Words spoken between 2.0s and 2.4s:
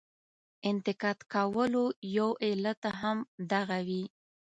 یو